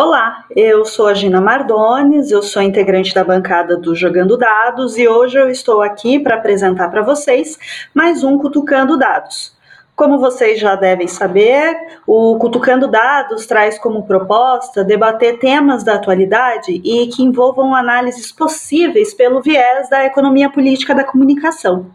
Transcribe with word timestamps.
Olá, 0.00 0.44
eu 0.54 0.84
sou 0.84 1.08
a 1.08 1.12
Gina 1.12 1.40
Mardones, 1.40 2.30
eu 2.30 2.40
sou 2.40 2.62
integrante 2.62 3.12
da 3.12 3.24
bancada 3.24 3.76
do 3.76 3.96
Jogando 3.96 4.36
Dados 4.36 4.96
e 4.96 5.08
hoje 5.08 5.36
eu 5.36 5.50
estou 5.50 5.82
aqui 5.82 6.20
para 6.20 6.36
apresentar 6.36 6.88
para 6.88 7.02
vocês 7.02 7.58
mais 7.92 8.22
um 8.22 8.38
Cutucando 8.38 8.96
Dados. 8.96 9.56
Como 9.96 10.20
vocês 10.20 10.60
já 10.60 10.76
devem 10.76 11.08
saber, 11.08 11.76
o 12.06 12.38
Cutucando 12.38 12.86
Dados 12.86 13.44
traz 13.44 13.76
como 13.76 14.06
proposta 14.06 14.84
debater 14.84 15.40
temas 15.40 15.82
da 15.82 15.94
atualidade 15.94 16.80
e 16.84 17.08
que 17.08 17.24
envolvam 17.24 17.74
análises 17.74 18.30
possíveis 18.30 19.12
pelo 19.12 19.42
viés 19.42 19.90
da 19.90 20.04
economia 20.04 20.48
política 20.48 20.94
da 20.94 21.02
comunicação. 21.02 21.86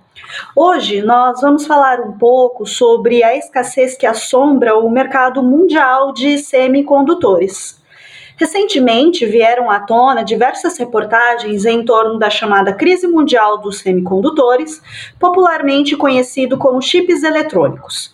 Hoje 0.54 1.01
nós 1.01 1.39
vamos 1.39 1.65
falar 1.65 2.01
um 2.01 2.11
pouco 2.18 2.65
sobre 2.65 3.24
a 3.24 3.33
escassez 3.38 3.96
que 3.96 4.06
assombra 4.06 4.78
o 4.78 4.89
mercado 4.89 5.42
mundial 5.42 6.11
de 6.11 6.38
semicondutores. 6.38 7.82
Recentemente 8.36 9.25
vieram 9.25 9.69
à 9.69 9.79
tona 9.79 10.23
diversas 10.23 10.78
reportagens 10.78 11.65
em 11.65 11.86
torno 11.86 12.18
da 12.18 12.29
chamada 12.29 12.74
crise 12.74 13.07
mundial 13.07 13.60
dos 13.60 13.79
semicondutores, 13.79 14.82
popularmente 15.19 15.96
conhecido 15.96 16.57
como 16.57 16.82
chips 16.82 17.24
eletrônicos. 17.24 18.14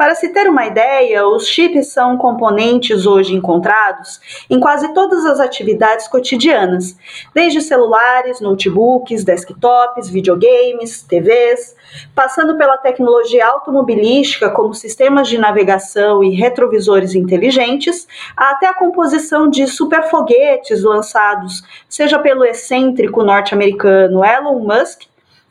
Para 0.00 0.14
se 0.14 0.30
ter 0.30 0.48
uma 0.48 0.64
ideia, 0.64 1.28
os 1.28 1.46
chips 1.46 1.88
são 1.88 2.16
componentes 2.16 3.04
hoje 3.04 3.34
encontrados 3.34 4.18
em 4.48 4.58
quase 4.58 4.94
todas 4.94 5.26
as 5.26 5.38
atividades 5.38 6.08
cotidianas, 6.08 6.96
desde 7.34 7.60
celulares, 7.60 8.40
notebooks, 8.40 9.24
desktops, 9.24 10.08
videogames, 10.08 11.02
TVs, 11.02 11.76
passando 12.14 12.56
pela 12.56 12.78
tecnologia 12.78 13.46
automobilística, 13.46 14.48
como 14.48 14.72
sistemas 14.72 15.28
de 15.28 15.36
navegação 15.36 16.24
e 16.24 16.34
retrovisores 16.34 17.14
inteligentes, 17.14 18.08
até 18.34 18.68
a 18.68 18.74
composição 18.74 19.50
de 19.50 19.66
superfoguetes 19.66 20.82
lançados, 20.82 21.62
seja 21.90 22.18
pelo 22.18 22.46
excêntrico 22.46 23.22
norte-americano 23.22 24.24
Elon 24.24 24.60
Musk 24.60 25.02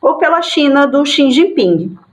ou 0.01 0.17
pela 0.17 0.41
China 0.41 0.87
do 0.87 1.05
Xi 1.05 1.29
Jinping. 1.29 2.08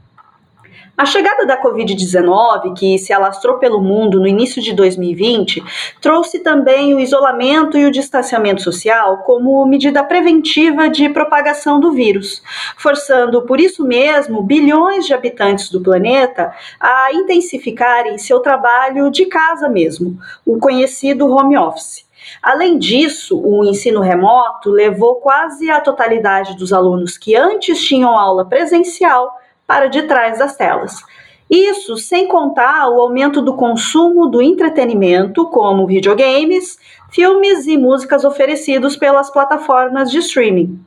A 0.99 1.05
chegada 1.05 1.45
da 1.45 1.61
Covid-19, 1.61 2.73
que 2.75 2.97
se 2.99 3.13
alastrou 3.13 3.59
pelo 3.59 3.83
mundo 3.83 4.19
no 4.19 4.27
início 4.27 4.63
de 4.63 4.73
2020, 4.73 5.63
trouxe 6.01 6.39
também 6.39 6.95
o 6.95 6.99
isolamento 6.99 7.77
e 7.77 7.85
o 7.85 7.91
distanciamento 7.91 8.63
social 8.63 9.19
como 9.19 9.67
medida 9.67 10.03
preventiva 10.03 10.89
de 10.89 11.11
propagação 11.11 11.79
do 11.79 11.93
vírus, 11.93 12.43
forçando, 12.79 13.43
por 13.43 13.61
isso 13.61 13.85
mesmo, 13.85 14.43
bilhões 14.43 15.05
de 15.05 15.13
habitantes 15.13 15.69
do 15.69 15.83
planeta 15.83 16.51
a 16.81 17.13
intensificarem 17.13 18.17
seu 18.17 18.41
trabalho 18.41 19.11
de 19.11 19.27
casa 19.27 19.69
mesmo, 19.69 20.19
o 20.47 20.59
conhecido 20.59 21.31
home 21.31 21.59
office. 21.59 22.07
Além 22.43 22.79
disso, 22.79 23.39
o 23.39 23.63
ensino 23.65 24.01
remoto 24.01 24.71
levou 24.71 25.17
quase 25.17 25.71
a 25.71 25.79
totalidade 25.79 26.57
dos 26.57 26.73
alunos 26.73 27.19
que 27.19 27.37
antes 27.37 27.85
tinham 27.85 28.19
aula 28.19 28.47
presencial 28.47 29.31
para 29.67 29.89
de 29.89 30.03
trás 30.03 30.39
das 30.39 30.57
telas. 30.57 31.03
Isso 31.49 31.97
sem 31.97 32.27
contar 32.27 32.89
o 32.89 33.01
aumento 33.01 33.41
do 33.41 33.55
consumo 33.55 34.27
do 34.27 34.43
entretenimento, 34.43 35.49
como 35.49 35.87
videogames, 35.87 36.79
filmes 37.11 37.67
e 37.67 37.77
músicas 37.77 38.25
oferecidos 38.25 38.97
pelas 38.97 39.31
plataformas 39.31 40.11
de 40.11 40.19
streaming. 40.19 40.79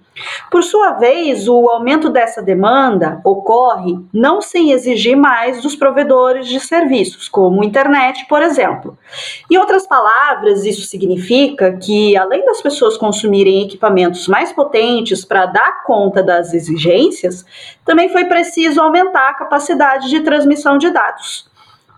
Por 0.52 0.64
sua 0.64 0.92
vez, 0.94 1.48
o 1.48 1.70
aumento 1.70 2.10
dessa 2.10 2.42
demanda 2.42 3.22
ocorre 3.24 3.98
não 4.14 4.42
sem 4.42 4.72
exigir 4.72 5.16
mais 5.16 5.62
dos 5.62 5.76
provedores 5.76 6.48
de 6.48 6.60
serviços, 6.60 7.28
como 7.28 7.64
internet, 7.64 8.26
por 8.28 8.42
exemplo. 8.42 8.98
Em 9.50 9.58
outras 9.58 9.88
palavras, 9.88 10.66
isso 10.66 10.82
significa 10.82 11.74
que, 11.74 12.18
além 12.18 12.46
das 12.46 12.62
pessoas 12.62 12.98
consumirem 12.98 13.64
equipamentos 13.64 14.28
mais 14.28 14.52
potentes 14.52 15.24
para 15.26 15.46
dar 15.46 15.84
conta 15.84 16.24
das 16.24 16.54
exigências, 16.54 17.46
também 17.86 18.10
foi 18.10 18.26
preciso 18.26 18.82
aumentar 18.82 19.30
a 19.30 19.34
capacidade 19.34 20.10
de 20.10 20.22
transmissão 20.22 20.78
de 20.78 20.90
dados. 20.90 21.50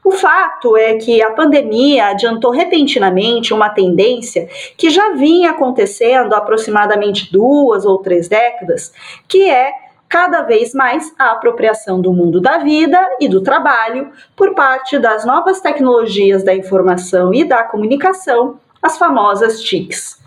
O 0.04 0.12
fato 0.12 0.76
é 0.76 0.96
que 0.96 1.22
a 1.22 1.32
pandemia 1.32 2.08
adiantou 2.08 2.52
repentinamente 2.52 3.54
uma 3.54 3.70
tendência 3.70 4.50
que 4.76 4.90
já 4.90 5.14
vinha 5.14 5.52
acontecendo 5.52 6.34
há 6.34 6.40
aproximadamente 6.40 7.32
duas 7.32 7.86
ou 7.86 8.00
três 8.00 8.28
décadas, 8.28 8.92
que 9.28 9.50
é 9.50 9.72
cada 10.10 10.42
vez 10.42 10.74
mais 10.74 11.14
a 11.18 11.32
apropriação 11.32 12.02
do 12.02 12.12
mundo 12.12 12.42
da 12.42 12.58
vida 12.58 13.00
e 13.20 13.30
do 13.30 13.42
trabalho 13.42 14.12
por 14.36 14.54
parte 14.54 15.00
das 15.00 15.24
novas 15.24 15.62
tecnologias 15.62 16.44
da 16.44 16.54
informação 16.54 17.34
e 17.34 17.46
da 17.46 17.64
comunicação, 17.64 18.60
as 18.82 18.98
famosas 18.98 19.62
TICs. 19.62 20.21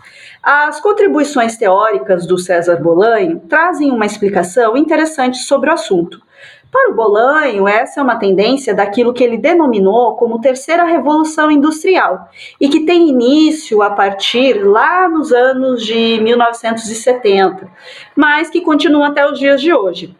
As 0.47 0.79
contribuições 0.79 1.57
teóricas 1.57 2.27
do 2.27 2.37
César 2.37 2.75
Bolanho 2.75 3.41
trazem 3.49 3.89
uma 3.89 4.05
explicação 4.05 4.77
interessante 4.77 5.39
sobre 5.39 5.71
o 5.71 5.73
assunto. 5.73 6.21
Para 6.71 6.91
o 6.91 6.93
Bolanho, 6.93 7.67
essa 7.67 7.99
é 7.99 8.03
uma 8.03 8.19
tendência 8.19 8.71
daquilo 8.71 9.11
que 9.11 9.23
ele 9.23 9.39
denominou 9.39 10.15
como 10.15 10.39
terceira 10.39 10.83
revolução 10.83 11.49
industrial 11.49 12.29
e 12.61 12.69
que 12.69 12.85
tem 12.85 13.09
início 13.09 13.81
a 13.81 13.89
partir 13.89 14.63
lá 14.63 15.09
nos 15.09 15.33
anos 15.33 15.83
de 15.83 16.21
1970, 16.21 17.67
mas 18.15 18.47
que 18.47 18.61
continua 18.61 19.07
até 19.07 19.27
os 19.27 19.39
dias 19.39 19.59
de 19.59 19.73
hoje. 19.73 20.15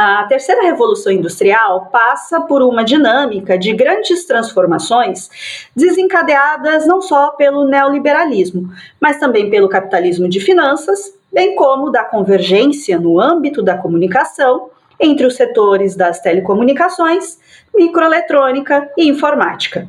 A 0.00 0.22
terceira 0.28 0.62
revolução 0.62 1.10
industrial 1.10 1.86
passa 1.86 2.40
por 2.40 2.62
uma 2.62 2.84
dinâmica 2.84 3.58
de 3.58 3.72
grandes 3.72 4.24
transformações 4.24 5.28
desencadeadas 5.74 6.86
não 6.86 7.02
só 7.02 7.32
pelo 7.32 7.64
neoliberalismo, 7.64 8.72
mas 9.00 9.18
também 9.18 9.50
pelo 9.50 9.68
capitalismo 9.68 10.28
de 10.28 10.38
finanças, 10.38 11.12
bem 11.32 11.56
como 11.56 11.90
da 11.90 12.04
convergência 12.04 12.96
no 12.96 13.18
âmbito 13.18 13.60
da 13.60 13.76
comunicação 13.76 14.70
entre 15.00 15.26
os 15.26 15.34
setores 15.34 15.96
das 15.96 16.20
telecomunicações, 16.20 17.36
microeletrônica 17.74 18.88
e 18.96 19.08
informática. 19.08 19.88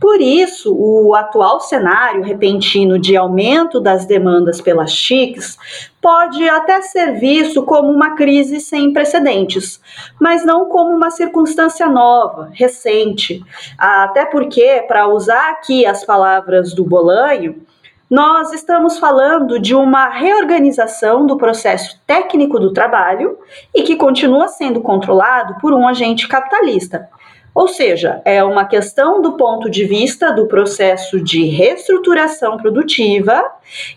Por 0.00 0.20
isso, 0.20 0.74
o 0.76 1.14
atual 1.14 1.60
cenário 1.60 2.22
repentino 2.22 2.98
de 2.98 3.16
aumento 3.16 3.80
das 3.80 4.04
demandas 4.04 4.60
pelas 4.60 4.92
chics 4.92 5.56
pode 6.00 6.46
até 6.48 6.82
ser 6.82 7.12
visto 7.18 7.62
como 7.62 7.90
uma 7.90 8.14
crise 8.14 8.60
sem 8.60 8.92
precedentes, 8.92 9.80
mas 10.20 10.44
não 10.44 10.66
como 10.68 10.94
uma 10.94 11.10
circunstância 11.10 11.88
nova, 11.88 12.50
recente. 12.52 13.42
Até 13.78 14.26
porque, 14.26 14.84
para 14.86 15.08
usar 15.08 15.50
aqui 15.50 15.86
as 15.86 16.04
palavras 16.04 16.74
do 16.74 16.84
Bolanho, 16.84 17.62
nós 18.10 18.52
estamos 18.52 18.98
falando 18.98 19.58
de 19.58 19.74
uma 19.74 20.08
reorganização 20.08 21.26
do 21.26 21.38
processo 21.38 21.98
técnico 22.06 22.60
do 22.60 22.72
trabalho 22.72 23.38
e 23.74 23.82
que 23.82 23.96
continua 23.96 24.48
sendo 24.48 24.80
controlado 24.82 25.56
por 25.60 25.72
um 25.72 25.88
agente 25.88 26.28
capitalista. 26.28 27.08
Ou 27.54 27.68
seja, 27.68 28.20
é 28.24 28.42
uma 28.42 28.64
questão 28.64 29.22
do 29.22 29.36
ponto 29.36 29.70
de 29.70 29.84
vista 29.84 30.32
do 30.32 30.46
processo 30.46 31.22
de 31.22 31.44
reestruturação 31.44 32.56
produtiva 32.56 33.44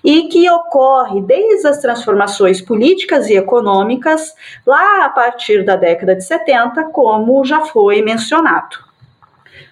e 0.03 0.27
que 0.27 0.49
ocorre 0.49 1.21
desde 1.21 1.67
as 1.67 1.79
transformações 1.79 2.61
políticas 2.61 3.29
e 3.29 3.35
econômicas 3.35 4.35
lá 4.65 5.05
a 5.05 5.09
partir 5.09 5.65
da 5.65 5.75
década 5.75 6.15
de 6.15 6.23
70, 6.23 6.85
como 6.91 7.43
já 7.43 7.61
foi 7.65 8.01
mencionado. 8.03 8.86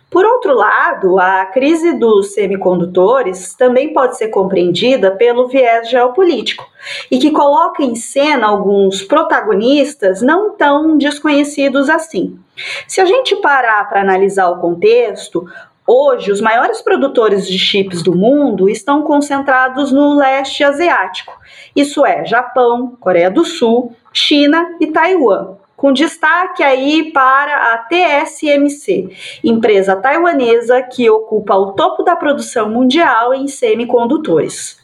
Por 0.10 0.24
outro 0.24 0.54
lado, 0.54 1.20
a 1.20 1.46
crise 1.48 1.94
dos 1.94 2.34
semicondutores 2.34 3.54
também 3.54 3.92
pode 3.92 4.18
ser 4.18 4.30
compreendida 4.30 5.12
pelo 5.12 5.48
viés 5.48 5.90
geopolítico 5.90 6.66
e 7.10 7.18
que 7.18 7.32
coloca 7.32 7.84
em 7.84 7.96
cena 7.96 8.48
alguns 8.48 9.02
protagonistas 9.02 10.22
não 10.22 10.52
tão 10.52 10.98
desconhecidos 10.98 11.90
assim. 11.90 12.40
Se 12.88 13.02
a 13.02 13.06
gente 13.06 13.36
parar 13.38 13.90
para 13.90 14.02
analisar 14.02 14.50
o 14.50 14.60
contexto, 14.60 15.46
Hoje, 15.88 16.32
os 16.32 16.42
maiores 16.42 16.82
produtores 16.82 17.48
de 17.48 17.60
chips 17.60 18.02
do 18.02 18.16
mundo 18.16 18.68
estão 18.68 19.04
concentrados 19.04 19.92
no 19.92 20.16
leste 20.16 20.64
asiático, 20.64 21.32
isso 21.76 22.04
é, 22.04 22.26
Japão, 22.26 22.98
Coreia 23.00 23.30
do 23.30 23.46
Sul, 23.46 23.96
China 24.12 24.68
e 24.82 24.88
Taiwan 24.88 25.58
com 25.76 25.92
destaque 25.92 26.64
aí 26.64 27.12
para 27.12 27.74
a 27.74 27.78
TSMC, 27.80 29.10
empresa 29.44 29.96
taiwanesa 29.96 30.82
que 30.82 31.10
ocupa 31.10 31.56
o 31.56 31.74
topo 31.74 32.04
da 32.04 32.16
produção 32.16 32.70
mundial 32.70 33.34
em 33.34 33.48
semicondutores. 33.48 34.80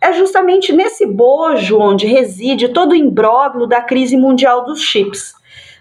É 0.00 0.12
justamente 0.12 0.72
nesse 0.72 1.06
bojo 1.06 1.78
onde 1.78 2.06
reside 2.06 2.68
todo 2.68 2.92
o 2.92 2.96
imbróglio 2.96 3.66
da 3.66 3.80
crise 3.80 4.16
mundial 4.16 4.64
dos 4.64 4.80
chips. 4.80 5.34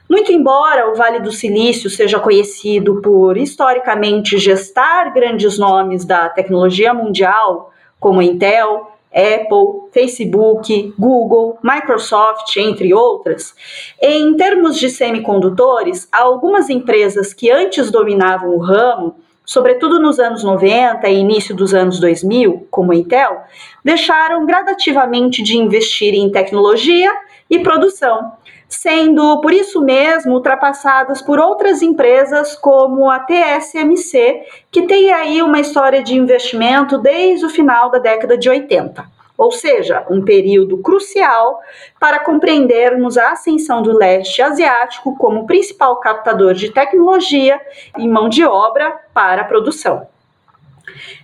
Muito 0.09 0.31
embora 0.31 0.89
o 0.89 0.95
Vale 0.95 1.19
do 1.19 1.31
Silício 1.31 1.89
seja 1.89 2.19
conhecido 2.19 3.01
por 3.01 3.37
historicamente 3.37 4.37
gestar 4.37 5.13
grandes 5.13 5.57
nomes 5.57 6.05
da 6.05 6.29
tecnologia 6.29 6.93
mundial, 6.93 7.73
como 7.99 8.21
Intel, 8.21 8.96
Apple, 9.17 9.89
Facebook, 9.91 10.93
Google, 10.97 11.57
Microsoft, 11.63 12.55
entre 12.57 12.93
outras. 12.93 13.55
Em 14.01 14.35
termos 14.37 14.77
de 14.77 14.89
semicondutores, 14.89 16.07
algumas 16.11 16.69
empresas 16.69 17.33
que 17.33 17.49
antes 17.49 17.89
dominavam 17.89 18.55
o 18.55 18.59
ramo 18.59 19.15
sobretudo 19.47 19.97
nos 19.97 20.19
anos 20.19 20.43
90 20.43 21.07
e 21.07 21.19
início 21.19 21.55
dos 21.55 21.73
anos 21.73 22.01
2000, 22.01 22.67
como 22.69 22.91
a 22.91 22.95
Intel, 22.95 23.43
deixaram 23.81 24.45
gradativamente 24.45 25.41
de 25.41 25.57
investir 25.57 26.13
em 26.13 26.29
tecnologia 26.29 27.09
e 27.49 27.59
produção, 27.59 28.33
sendo 28.67 29.39
por 29.41 29.53
isso 29.53 29.81
mesmo 29.81 30.33
ultrapassadas 30.33 31.21
por 31.21 31.39
outras 31.39 31.81
empresas 31.81 32.55
como 32.55 33.09
a 33.09 33.19
TSMC, 33.19 34.41
que 34.71 34.83
tem 34.83 35.11
aí 35.11 35.41
uma 35.41 35.59
história 35.59 36.03
de 36.03 36.15
investimento 36.15 36.97
desde 36.97 37.45
o 37.45 37.49
final 37.49 37.89
da 37.89 37.99
década 37.99 38.37
de 38.37 38.49
80 38.49 39.17
ou 39.37 39.51
seja, 39.51 40.03
um 40.09 40.25
período 40.25 40.79
crucial 40.79 41.59
para 41.99 42.19
compreendermos 42.19 43.17
a 43.17 43.33
ascensão 43.33 43.83
do 43.83 43.95
leste 43.95 44.41
asiático 44.41 45.15
como 45.15 45.45
principal 45.45 45.97
captador 45.99 46.55
de 46.55 46.71
tecnologia 46.71 47.61
e 47.97 48.07
mão 48.07 48.27
de 48.27 48.43
obra 48.43 48.99
para 49.13 49.43
a 49.43 49.45
produção. 49.45 50.07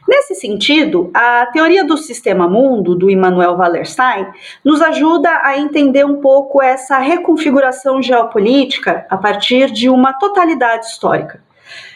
Nesse 0.07 0.35
sentido, 0.35 1.09
a 1.13 1.45
teoria 1.47 1.85
do 1.85 1.97
sistema 1.97 2.47
mundo 2.47 2.95
do 2.95 3.09
Immanuel 3.09 3.55
Wallerstein 3.55 4.27
nos 4.63 4.81
ajuda 4.81 5.29
a 5.43 5.57
entender 5.57 6.05
um 6.05 6.19
pouco 6.19 6.61
essa 6.61 6.97
reconfiguração 6.97 8.01
geopolítica 8.01 9.05
a 9.09 9.17
partir 9.17 9.71
de 9.71 9.89
uma 9.89 10.13
totalidade 10.13 10.87
histórica. 10.87 11.41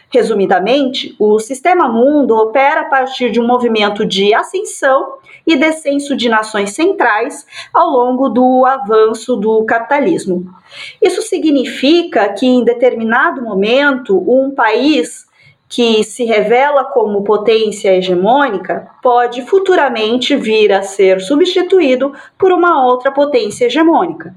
Resumidamente, 0.10 1.14
o 1.20 1.38
sistema 1.38 1.90
mundo 1.90 2.34
opera 2.34 2.82
a 2.82 2.86
partir 2.86 3.30
de 3.30 3.42
um 3.42 3.46
movimento 3.46 4.06
de 4.06 4.34
ascensão 4.34 5.18
e 5.46 5.58
descenso 5.58 6.16
de 6.16 6.30
nações 6.30 6.72
centrais 6.72 7.46
ao 7.74 7.90
longo 7.90 8.30
do 8.30 8.66
avanço 8.66 9.36
do 9.36 9.66
capitalismo. 9.66 10.50
Isso 11.02 11.22
significa 11.22 12.30
que, 12.30 12.46
em 12.46 12.64
determinado 12.64 13.42
momento, 13.42 14.18
um 14.18 14.50
país 14.52 15.27
que 15.70 16.04
se 16.04 16.24
revela 16.24 16.86
como 16.86 17.24
potência 17.24 17.96
hegemônica 17.96 18.90
pode 19.02 19.42
futuramente 19.44 20.36
vir 20.36 20.72
a 20.72 20.82
ser 20.82 21.20
substituído 21.20 22.14
por 22.38 22.52
uma 22.52 22.86
outra 22.86 23.12
potência 23.12 23.66
hegemônica. 23.66 24.34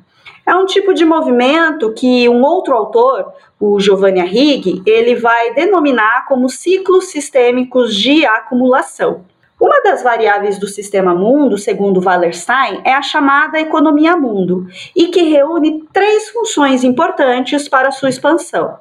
É 0.46 0.54
um 0.54 0.66
tipo 0.66 0.92
de 0.92 1.04
movimento 1.04 1.92
que 1.92 2.28
um 2.28 2.42
outro 2.42 2.74
autor, 2.74 3.32
o 3.60 3.78
Giovanni 3.78 4.20
Arrighi, 4.20 4.82
ele 4.84 5.14
vai 5.14 5.54
denominar 5.54 6.26
como 6.26 6.48
ciclos 6.48 7.06
sistêmicos 7.06 7.94
de 7.94 8.26
acumulação. 8.26 9.24
Uma 9.60 9.82
das 9.82 10.02
variáveis 10.02 10.58
do 10.58 10.66
sistema 10.66 11.14
mundo, 11.14 11.58
segundo 11.58 12.00
Wallerstein, 12.00 12.80
é 12.82 12.94
a 12.94 13.02
chamada 13.02 13.60
economia 13.60 14.16
mundo, 14.16 14.66
e 14.96 15.08
que 15.08 15.22
reúne 15.22 15.84
três 15.92 16.30
funções 16.30 16.82
importantes 16.82 17.68
para 17.68 17.90
sua 17.90 18.08
expansão. 18.08 18.78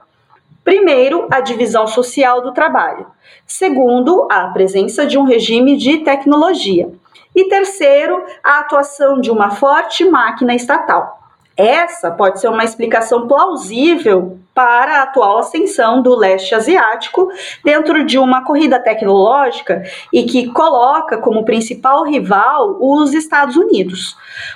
Primeiro, 0.69 1.27
a 1.31 1.39
divisão 1.39 1.87
social 1.87 2.43
do 2.43 2.53
trabalho. 2.53 3.07
Segundo, 3.43 4.27
a 4.29 4.49
presença 4.49 5.03
de 5.03 5.17
um 5.17 5.23
regime 5.23 5.75
de 5.75 6.03
tecnologia. 6.03 6.91
E 7.35 7.45
terceiro, 7.45 8.23
a 8.43 8.59
atuação 8.59 9.19
de 9.19 9.31
uma 9.31 9.49
forte 9.49 10.05
máquina 10.05 10.53
estatal. 10.53 11.18
Essa 11.59 12.09
pode 12.09 12.39
ser 12.39 12.47
uma 12.47 12.63
explicação 12.63 13.27
plausível 13.27 14.39
para 14.53 14.99
a 14.99 15.03
atual 15.03 15.39
ascensão 15.39 16.01
do 16.01 16.15
leste 16.15 16.55
asiático 16.55 17.29
dentro 17.65 18.05
de 18.05 18.17
uma 18.17 18.45
corrida 18.45 18.79
tecnológica 18.79 19.83
e 20.13 20.23
que 20.23 20.47
coloca 20.53 21.17
como 21.17 21.43
principal 21.43 22.05
rival 22.05 22.77
os 22.79 23.13
Estados 23.13 23.57
Unidos. 23.57 24.15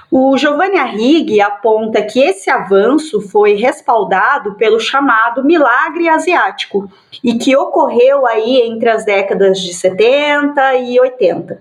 O 0.10 0.38
Giovanni 0.38 0.78
Arrighi 0.80 1.42
aponta 1.42 2.02
que 2.04 2.22
esse 2.22 2.50
avanço 2.50 3.20
foi 3.20 3.56
respaldado 3.56 4.56
pelo 4.56 4.80
chamado 4.80 5.44
milagre 5.44 6.08
asiático 6.08 6.90
e 7.22 7.38
que 7.38 7.54
ocorreu 7.54 8.26
aí 8.26 8.62
entre 8.62 8.90
as 8.90 9.04
décadas 9.04 9.60
de 9.60 9.74
70 9.74 10.76
e 10.76 10.98
80. 11.02 11.60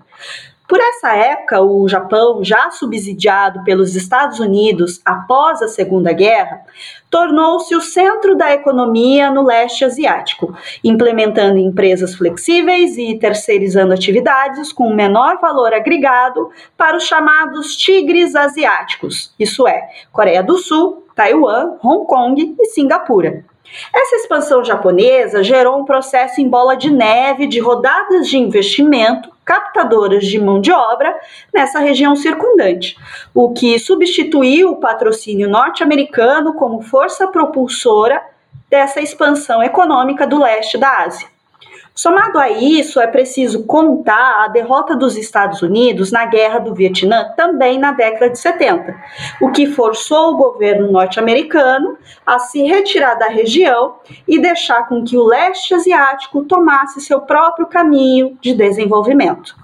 Por 0.67 0.79
essa 0.79 1.13
época, 1.13 1.61
o 1.61 1.87
Japão, 1.89 2.43
já 2.43 2.71
subsidiado 2.71 3.63
pelos 3.63 3.95
Estados 3.95 4.39
Unidos 4.39 5.01
após 5.03 5.61
a 5.61 5.67
Segunda 5.67 6.13
Guerra, 6.13 6.61
tornou-se 7.09 7.75
o 7.75 7.81
centro 7.81 8.35
da 8.35 8.53
economia 8.53 9.29
no 9.29 9.43
leste 9.43 9.83
asiático, 9.83 10.55
implementando 10.83 11.59
empresas 11.59 12.15
flexíveis 12.15 12.97
e 12.97 13.19
terceirizando 13.19 13.93
atividades 13.93 14.71
com 14.71 14.93
menor 14.93 15.39
valor 15.39 15.73
agregado 15.73 16.49
para 16.77 16.95
os 16.95 17.03
chamados 17.03 17.75
tigres 17.75 18.33
asiáticos, 18.33 19.33
isso 19.37 19.67
é, 19.67 19.89
Coreia 20.11 20.41
do 20.41 20.57
Sul, 20.57 21.05
Taiwan, 21.13 21.77
Hong 21.83 22.07
Kong 22.07 22.55
e 22.59 22.65
Singapura. 22.67 23.45
Essa 23.93 24.15
expansão 24.17 24.63
japonesa 24.63 25.43
gerou 25.43 25.79
um 25.79 25.85
processo 25.85 26.41
em 26.41 26.47
bola 26.47 26.75
de 26.75 26.91
neve 26.91 27.47
de 27.47 27.59
rodadas 27.59 28.27
de 28.27 28.37
investimento 28.37 29.31
captadoras 29.45 30.25
de 30.25 30.39
mão 30.39 30.61
de 30.61 30.71
obra 30.71 31.17
nessa 31.53 31.79
região 31.79 32.15
circundante, 32.15 32.97
o 33.33 33.51
que 33.53 33.77
substituiu 33.77 34.71
o 34.71 34.79
patrocínio 34.79 35.49
norte-americano 35.49 36.53
como 36.53 36.81
força 36.81 37.27
propulsora 37.27 38.21
dessa 38.69 39.01
expansão 39.01 39.61
econômica 39.61 40.25
do 40.25 40.39
leste 40.39 40.77
da 40.77 41.03
Ásia. 41.03 41.32
Somado 41.95 42.39
a 42.39 42.49
isso, 42.49 42.99
é 42.99 43.05
preciso 43.05 43.67
contar 43.67 44.43
a 44.43 44.47
derrota 44.47 44.95
dos 44.95 45.15
Estados 45.15 45.61
Unidos 45.61 46.11
na 46.11 46.25
Guerra 46.25 46.57
do 46.57 46.73
Vietnã 46.73 47.31
também 47.37 47.77
na 47.77 47.91
década 47.91 48.31
de 48.31 48.39
70, 48.39 48.95
o 49.39 49.51
que 49.51 49.67
forçou 49.67 50.31
o 50.31 50.37
governo 50.37 50.91
norte-americano 50.91 51.95
a 52.25 52.39
se 52.39 52.63
retirar 52.63 53.13
da 53.13 53.27
região 53.27 53.97
e 54.27 54.39
deixar 54.39 54.87
com 54.87 55.03
que 55.03 55.15
o 55.15 55.23
leste 55.23 55.75
asiático 55.75 56.43
tomasse 56.45 56.99
seu 56.99 57.21
próprio 57.21 57.67
caminho 57.67 58.35
de 58.41 58.55
desenvolvimento. 58.55 59.55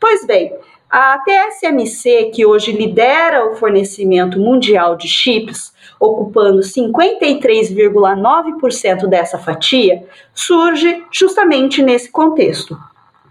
Pois 0.00 0.26
bem, 0.26 0.52
a 0.90 1.18
TSMC, 1.18 2.30
que 2.34 2.46
hoje 2.46 2.72
lidera 2.72 3.46
o 3.50 3.56
fornecimento 3.56 4.38
mundial 4.38 4.96
de 4.96 5.06
chips, 5.06 5.70
ocupando 6.00 6.60
53,9% 6.60 9.06
dessa 9.06 9.38
fatia, 9.38 10.02
surge 10.32 11.04
justamente 11.10 11.82
nesse 11.82 12.10
contexto. 12.10 12.74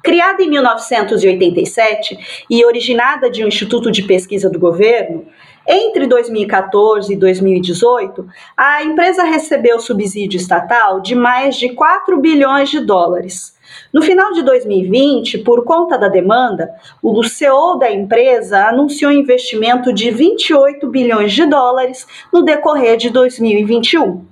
Criada 0.04 0.44
em 0.44 0.50
1987 0.50 2.46
e 2.50 2.64
originada 2.64 3.30
de 3.30 3.44
um 3.44 3.48
instituto 3.48 3.92
de 3.92 4.04
pesquisa 4.04 4.50
do 4.50 4.58
governo, 4.60 5.26
entre 5.68 6.08
2014 6.08 7.12
e 7.12 7.18
2018, 7.18 8.26
a 8.56 8.84
empresa 8.84 9.24
recebeu 9.24 9.80
subsídio 9.80 10.38
estatal 10.38 11.02
de 11.02 11.16
mais 11.16 11.58
de 11.58 11.74
4 11.74 12.22
bilhões 12.22 12.70
de 12.70 12.80
dólares 12.80 13.57
no 13.94 14.02
final 14.02 14.32
de 14.34 14.44
2020, 14.44 15.40
por 15.40 15.64
conta 15.64 15.98
da 15.98 16.08
demanda, 16.08 16.70
o 17.02 17.24
CEO 17.24 17.78
da 17.78 17.92
empresa 17.92 18.68
anunciou 18.68 19.12
investimento 19.12 19.94
de 19.94 20.12
28 20.12 20.88
bilhões 20.90 21.34
de 21.34 21.46
dólares 21.46 22.06
no 22.32 22.44
decorrer 22.44 22.98
de 22.98 23.10
2021. 23.10 24.26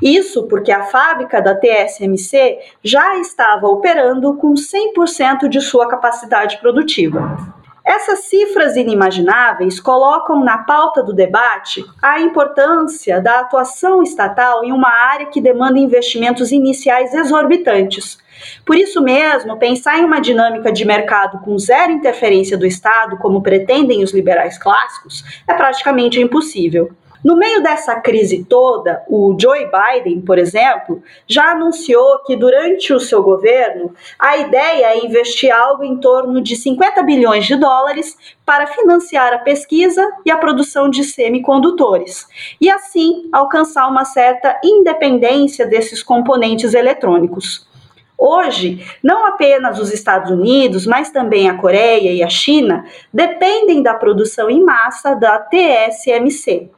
Isso 0.00 0.44
porque 0.44 0.70
a 0.70 0.84
fábrica 0.84 1.40
da 1.40 1.54
TSMC 1.54 2.58
já 2.82 3.16
estava 3.18 3.66
operando 3.66 4.36
com 4.36 4.54
100% 4.54 5.48
de 5.48 5.60
sua 5.60 5.88
capacidade 5.88 6.58
produtiva. 6.58 7.61
Essas 7.84 8.20
cifras 8.20 8.76
inimagináveis 8.76 9.80
colocam 9.80 10.44
na 10.44 10.58
pauta 10.58 11.02
do 11.02 11.12
debate 11.12 11.84
a 12.00 12.20
importância 12.20 13.20
da 13.20 13.40
atuação 13.40 14.02
estatal 14.02 14.64
em 14.64 14.72
uma 14.72 14.88
área 14.88 15.26
que 15.26 15.40
demanda 15.40 15.78
investimentos 15.78 16.52
iniciais 16.52 17.12
exorbitantes. 17.12 18.18
Por 18.64 18.76
isso 18.76 19.02
mesmo, 19.02 19.58
pensar 19.58 19.98
em 19.98 20.04
uma 20.04 20.20
dinâmica 20.20 20.72
de 20.72 20.84
mercado 20.84 21.40
com 21.40 21.58
zero 21.58 21.92
interferência 21.92 22.56
do 22.56 22.66
Estado, 22.66 23.16
como 23.18 23.42
pretendem 23.42 24.02
os 24.02 24.12
liberais 24.12 24.58
clássicos, 24.58 25.22
é 25.46 25.54
praticamente 25.54 26.20
impossível. 26.20 26.92
No 27.22 27.36
meio 27.36 27.62
dessa 27.62 28.00
crise 28.00 28.44
toda, 28.44 29.04
o 29.08 29.36
Joe 29.40 29.66
Biden, 29.70 30.20
por 30.22 30.38
exemplo, 30.38 31.00
já 31.26 31.52
anunciou 31.52 32.18
que 32.24 32.34
durante 32.34 32.92
o 32.92 32.98
seu 32.98 33.22
governo 33.22 33.94
a 34.18 34.36
ideia 34.38 34.86
é 34.86 35.04
investir 35.04 35.54
algo 35.54 35.84
em 35.84 35.98
torno 35.98 36.40
de 36.40 36.56
50 36.56 37.00
bilhões 37.04 37.46
de 37.46 37.54
dólares 37.54 38.16
para 38.44 38.66
financiar 38.66 39.32
a 39.32 39.38
pesquisa 39.38 40.04
e 40.26 40.32
a 40.32 40.36
produção 40.36 40.90
de 40.90 41.04
semicondutores 41.04 42.26
e 42.60 42.68
assim 42.68 43.28
alcançar 43.32 43.86
uma 43.86 44.04
certa 44.04 44.60
independência 44.64 45.64
desses 45.64 46.02
componentes 46.02 46.74
eletrônicos. 46.74 47.70
Hoje, 48.18 48.84
não 49.02 49.26
apenas 49.26 49.78
os 49.78 49.92
Estados 49.92 50.30
Unidos, 50.30 50.86
mas 50.86 51.10
também 51.10 51.48
a 51.48 51.56
Coreia 51.56 52.12
e 52.12 52.22
a 52.22 52.28
China 52.28 52.84
dependem 53.12 53.82
da 53.82 53.94
produção 53.94 54.50
em 54.50 54.62
massa 54.62 55.14
da 55.14 55.38
TSMC. 55.38 56.70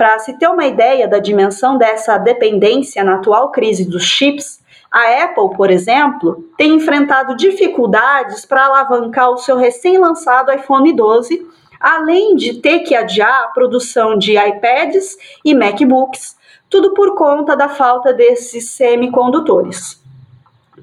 Para 0.00 0.18
se 0.18 0.38
ter 0.38 0.48
uma 0.48 0.64
ideia 0.64 1.06
da 1.06 1.18
dimensão 1.18 1.76
dessa 1.76 2.16
dependência 2.16 3.04
na 3.04 3.16
atual 3.16 3.50
crise 3.50 3.84
dos 3.84 4.02
chips, 4.02 4.58
a 4.90 5.24
Apple, 5.24 5.54
por 5.54 5.70
exemplo, 5.70 6.42
tem 6.56 6.72
enfrentado 6.72 7.36
dificuldades 7.36 8.46
para 8.46 8.64
alavancar 8.64 9.28
o 9.28 9.36
seu 9.36 9.58
recém-lançado 9.58 10.50
iPhone 10.52 10.90
12, 10.90 11.46
além 11.78 12.34
de 12.34 12.62
ter 12.62 12.78
que 12.78 12.94
adiar 12.94 13.44
a 13.44 13.48
produção 13.48 14.16
de 14.16 14.38
iPads 14.38 15.18
e 15.44 15.54
MacBooks, 15.54 16.34
tudo 16.70 16.94
por 16.94 17.14
conta 17.14 17.54
da 17.54 17.68
falta 17.68 18.10
desses 18.10 18.70
semicondutores. 18.70 19.99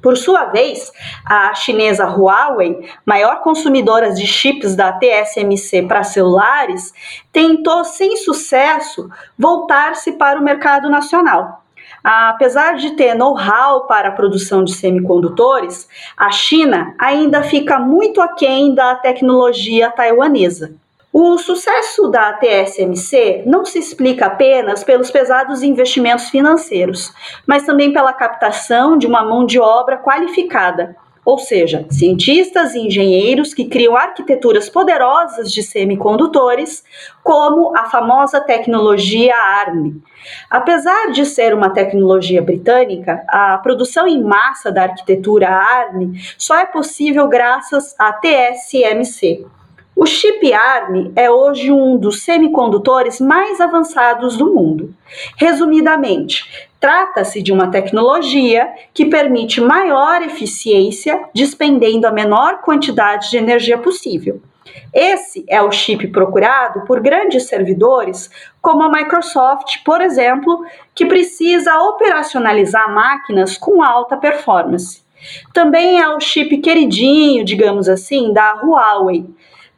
Por 0.02 0.18
sua 0.18 0.46
vez, 0.46 0.92
a 1.26 1.54
chinesa 1.56 2.06
Huawei, 2.06 2.90
maior 3.06 3.42
consumidora 3.42 4.12
de 4.14 4.26
chips 4.26 4.76
da 4.76 4.92
TSMC 4.92 5.84
para 5.84 6.04
celulares, 6.04 6.94
tentou 7.32 7.84
sem 7.84 8.18
sucesso 8.18 9.10
voltar-se 9.38 10.14
para 10.14 10.40
o 10.40 10.44
mercado 10.44 10.90
nacional. 10.90 11.64
Apesar 12.04 12.76
de 12.76 12.92
ter 12.92 13.16
know-how 13.16 13.86
para 13.88 14.10
a 14.10 14.14
produção 14.14 14.64
de 14.64 14.74
semicondutores, 14.74 15.90
a 16.16 16.32
China 16.32 16.96
ainda 16.98 17.44
fica 17.44 17.80
muito 17.80 18.22
aquém 18.22 18.74
da 18.74 18.96
tecnologia 18.96 19.92
taiwanesa. 19.92 20.76
O 21.12 21.38
sucesso 21.38 22.10
da 22.10 22.34
TSMC 22.34 23.44
não 23.46 23.66
se 23.66 23.80
explica 23.80 24.26
apenas 24.26 24.84
pelos 24.84 25.10
pesados 25.10 25.64
investimentos 25.64 26.30
financeiros, 26.30 27.14
mas 27.46 27.66
também 27.66 27.94
pela 27.94 28.14
captação 28.14 28.98
de 28.98 29.08
uma 29.08 29.24
mão 29.24 29.46
de 29.46 29.60
obra 29.60 29.98
qualificada, 29.98 30.96
ou 31.28 31.38
seja, 31.38 31.86
cientistas 31.90 32.74
e 32.74 32.80
engenheiros 32.80 33.54
que 33.54 33.66
criam 33.66 33.98
arquiteturas 33.98 34.70
poderosas 34.70 35.52
de 35.52 35.64
semicondutores, 35.64 36.84
como 37.24 37.76
a 37.76 37.86
famosa 37.86 38.40
tecnologia 38.40 39.36
ARM. 39.36 40.02
Apesar 40.50 41.12
de 41.12 41.26
ser 41.26 41.54
uma 41.54 41.70
tecnologia 41.70 42.42
britânica, 42.42 43.26
a 43.28 43.58
produção 43.58 44.08
em 44.08 44.24
massa 44.24 44.72
da 44.72 44.84
arquitetura 44.84 45.50
ARM 45.50 46.14
só 46.38 46.56
é 46.56 46.66
possível 46.66 47.28
graças 47.28 47.94
à 48.00 48.14
TSMC. 48.14 49.46
O 50.00 50.06
chip 50.06 50.54
ARM 50.54 51.12
é 51.16 51.28
hoje 51.28 51.72
um 51.72 51.98
dos 51.98 52.22
semicondutores 52.22 53.20
mais 53.20 53.60
avançados 53.60 54.38
do 54.38 54.54
mundo. 54.54 54.94
Resumidamente, 55.38 56.68
trata-se 56.80 57.42
de 57.42 57.52
uma 57.52 57.72
tecnologia 57.72 58.72
que 58.94 59.08
permite 59.08 59.60
maior 59.60 60.22
eficiência, 60.22 61.28
despendendo 61.34 62.06
a 62.06 62.12
menor 62.12 62.62
quantidade 62.62 63.32
de 63.32 63.38
energia 63.38 63.80
possível. 63.80 64.40
Esse 64.94 65.44
é 65.50 65.64
o 65.64 65.72
chip 65.72 66.06
procurado 66.10 66.82
por 66.86 67.00
grandes 67.00 67.48
servidores, 67.48 68.30
como 68.62 68.84
a 68.84 68.92
Microsoft, 68.92 69.84
por 69.84 70.00
exemplo, 70.00 70.64
que 70.94 71.08
precisa 71.08 71.76
operacionalizar 71.76 72.94
máquinas 72.94 73.58
com 73.58 73.82
alta 73.82 74.16
performance. 74.16 75.02
Também 75.52 76.00
é 76.00 76.08
o 76.08 76.20
chip 76.20 76.56
queridinho, 76.60 77.44
digamos 77.44 77.90
assim, 77.90 78.32
da 78.32 78.62
Huawei, 78.62 79.26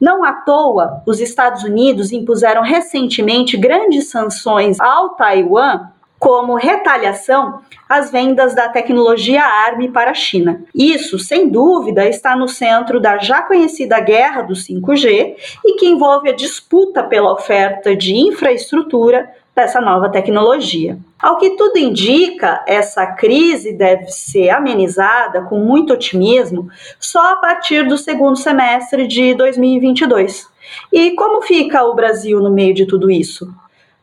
não 0.00 0.24
à 0.24 0.32
toa, 0.32 1.02
os 1.06 1.20
Estados 1.20 1.62
Unidos 1.62 2.10
impuseram 2.10 2.62
recentemente 2.62 3.56
grandes 3.56 4.08
sanções 4.08 4.80
ao 4.80 5.10
Taiwan 5.10 5.88
como 6.20 6.54
retaliação 6.54 7.60
às 7.88 8.10
vendas 8.10 8.54
da 8.54 8.68
tecnologia 8.68 9.42
ARM 9.42 9.90
para 9.90 10.10
a 10.10 10.14
China. 10.14 10.62
Isso, 10.74 11.18
sem 11.18 11.48
dúvida, 11.48 12.06
está 12.06 12.36
no 12.36 12.46
centro 12.46 13.00
da 13.00 13.16
já 13.16 13.42
conhecida 13.42 13.98
guerra 14.00 14.42
do 14.42 14.52
5G 14.52 15.34
e 15.64 15.72
que 15.78 15.86
envolve 15.86 16.28
a 16.28 16.34
disputa 16.36 17.02
pela 17.02 17.32
oferta 17.32 17.96
de 17.96 18.14
infraestrutura 18.14 19.30
dessa 19.60 19.80
nova 19.80 20.08
tecnologia. 20.08 20.98
Ao 21.18 21.36
que 21.36 21.50
tudo 21.50 21.76
indica, 21.76 22.64
essa 22.66 23.06
crise 23.06 23.74
deve 23.74 24.08
ser 24.08 24.48
amenizada 24.48 25.42
com 25.42 25.58
muito 25.58 25.92
otimismo 25.92 26.70
só 26.98 27.32
a 27.32 27.36
partir 27.36 27.86
do 27.86 27.98
segundo 27.98 28.36
semestre 28.36 29.06
de 29.06 29.34
2022. 29.34 30.48
E 30.90 31.10
como 31.10 31.42
fica 31.42 31.84
o 31.84 31.94
Brasil 31.94 32.40
no 32.40 32.50
meio 32.50 32.72
de 32.72 32.86
tudo 32.86 33.10
isso? 33.10 33.52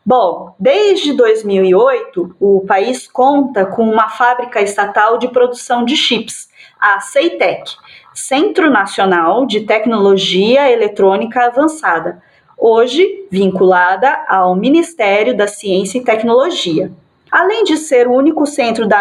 Bom, 0.06 0.56
desde 0.60 1.12
2008, 1.14 2.36
o 2.40 2.64
país 2.66 3.08
conta 3.08 3.66
com 3.66 3.90
uma 3.90 4.10
fábrica 4.10 4.62
estatal 4.62 5.18
de 5.18 5.28
produção 5.28 5.84
de 5.84 5.98
chips, 5.98 6.50
a 6.80 7.00
CEITEC, 7.00 7.72
Centro 8.14 8.70
Nacional 8.70 9.46
de 9.48 9.62
Tecnologia 9.62 10.72
Eletrônica 10.72 11.44
Avançada, 11.44 12.22
hoje 12.58 13.28
vinculada 13.30 14.26
ao 14.28 14.56
Ministério 14.56 15.36
da 15.38 15.48
Ciência 15.48 16.00
e 16.00 16.04
Tecnologia. 16.04 16.92
Além 17.32 17.64
de 17.64 17.78
ser 17.78 18.08
o 18.08 18.14
único 18.14 18.46
centro 18.46 18.88
da, 18.88 19.00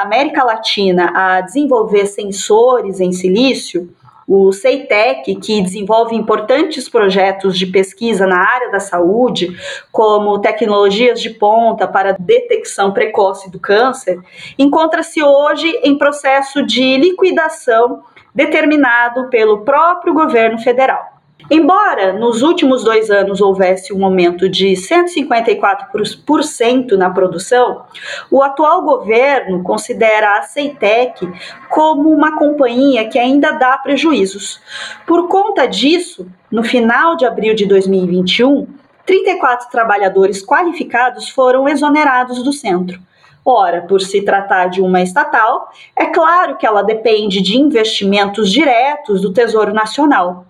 América 0.00 0.44
Latina 0.44 1.12
a 1.14 1.40
desenvolver 1.40 2.06
sensores 2.06 3.00
em 3.00 3.12
silício, 3.12 3.92
o 4.28 4.52
CEITEC, 4.52 5.36
que 5.36 5.62
desenvolve 5.62 6.14
importantes 6.14 6.88
projetos 6.88 7.58
de 7.58 7.66
pesquisa 7.66 8.26
na 8.26 8.38
área 8.38 8.70
da 8.70 8.78
saúde, 8.78 9.56
como 9.90 10.38
tecnologias 10.38 11.20
de 11.20 11.30
ponta 11.30 11.88
para 11.88 12.12
detecção 12.12 12.92
precoce 12.92 13.50
do 13.50 13.58
câncer, 13.58 14.20
encontra-se 14.58 15.22
hoje 15.22 15.68
em 15.82 15.96
processo 15.96 16.64
de 16.64 16.98
liquidação 16.98 18.02
determinado 18.34 19.28
pelo 19.30 19.64
próprio 19.64 20.12
governo 20.12 20.58
federal. 20.58 21.17
Embora 21.50 22.12
nos 22.12 22.42
últimos 22.42 22.84
dois 22.84 23.10
anos 23.10 23.40
houvesse 23.40 23.94
um 23.94 24.04
aumento 24.04 24.50
de 24.50 24.72
154% 24.72 26.92
na 26.92 27.08
produção, 27.08 27.84
o 28.30 28.42
atual 28.42 28.82
governo 28.82 29.62
considera 29.62 30.38
a 30.38 30.42
Ceitec 30.42 31.26
como 31.70 32.10
uma 32.10 32.36
companhia 32.36 33.08
que 33.08 33.18
ainda 33.18 33.52
dá 33.52 33.78
prejuízos. 33.78 34.60
Por 35.06 35.26
conta 35.28 35.64
disso, 35.64 36.26
no 36.52 36.62
final 36.62 37.16
de 37.16 37.24
abril 37.24 37.54
de 37.54 37.64
2021, 37.64 38.66
34 39.06 39.70
trabalhadores 39.70 40.44
qualificados 40.44 41.30
foram 41.30 41.66
exonerados 41.66 42.42
do 42.42 42.52
centro. 42.52 43.00
Ora, 43.42 43.80
por 43.80 44.02
se 44.02 44.20
tratar 44.20 44.66
de 44.66 44.82
uma 44.82 45.00
estatal, 45.00 45.70
é 45.96 46.04
claro 46.04 46.58
que 46.58 46.66
ela 46.66 46.82
depende 46.82 47.40
de 47.40 47.56
investimentos 47.56 48.52
diretos 48.52 49.22
do 49.22 49.32
Tesouro 49.32 49.72
Nacional. 49.72 50.44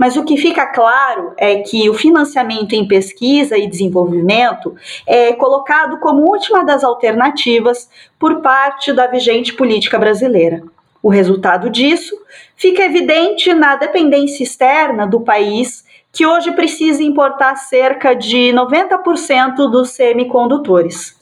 Mas 0.00 0.16
o 0.16 0.24
que 0.24 0.38
fica 0.38 0.64
claro 0.64 1.34
é 1.36 1.56
que 1.56 1.90
o 1.90 1.92
financiamento 1.92 2.72
em 2.72 2.88
pesquisa 2.88 3.58
e 3.58 3.66
desenvolvimento 3.66 4.74
é 5.06 5.34
colocado 5.34 6.00
como 6.00 6.22
última 6.22 6.64
das 6.64 6.82
alternativas 6.82 7.86
por 8.18 8.40
parte 8.40 8.94
da 8.94 9.06
vigente 9.06 9.52
política 9.52 9.98
brasileira. 9.98 10.62
O 11.02 11.10
resultado 11.10 11.68
disso 11.68 12.16
fica 12.56 12.82
evidente 12.82 13.52
na 13.52 13.76
dependência 13.76 14.42
externa 14.42 15.06
do 15.06 15.20
país, 15.20 15.84
que 16.10 16.24
hoje 16.24 16.50
precisa 16.52 17.02
importar 17.02 17.56
cerca 17.56 18.14
de 18.14 18.54
90% 18.54 19.70
dos 19.70 19.90
semicondutores. 19.90 21.19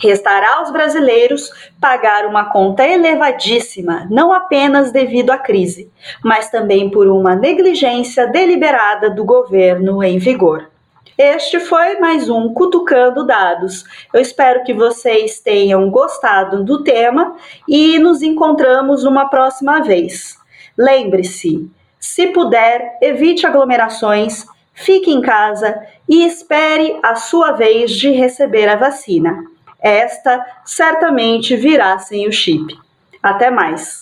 Restará 0.00 0.56
aos 0.56 0.72
brasileiros 0.72 1.50
pagar 1.80 2.26
uma 2.26 2.50
conta 2.50 2.86
elevadíssima, 2.86 4.06
não 4.10 4.32
apenas 4.32 4.90
devido 4.90 5.30
à 5.30 5.38
crise, 5.38 5.90
mas 6.22 6.50
também 6.50 6.90
por 6.90 7.06
uma 7.06 7.34
negligência 7.34 8.26
deliberada 8.26 9.08
do 9.10 9.24
governo 9.24 10.02
em 10.02 10.18
vigor. 10.18 10.70
Este 11.16 11.60
foi 11.60 12.00
mais 12.00 12.28
um 12.28 12.52
Cutucando 12.52 13.26
Dados. 13.26 13.84
Eu 14.12 14.20
espero 14.20 14.64
que 14.64 14.72
vocês 14.72 15.38
tenham 15.40 15.90
gostado 15.90 16.64
do 16.64 16.82
tema 16.82 17.36
e 17.68 17.98
nos 17.98 18.22
encontramos 18.22 19.04
uma 19.04 19.28
próxima 19.28 19.82
vez. 19.82 20.36
Lembre-se, 20.76 21.70
se 22.00 22.28
puder, 22.28 22.98
evite 23.00 23.46
aglomerações, 23.46 24.46
fique 24.72 25.10
em 25.10 25.20
casa 25.20 25.80
e 26.08 26.26
espere 26.26 26.98
a 27.02 27.14
sua 27.14 27.52
vez 27.52 27.92
de 27.92 28.10
receber 28.10 28.68
a 28.68 28.76
vacina 28.76 29.51
esta 29.82 30.44
certamente 30.64 31.56
virá 31.56 31.98
sem 31.98 32.28
o 32.28 32.32
chip. 32.32 32.78
Até 33.22 33.50
mais! 33.50 34.01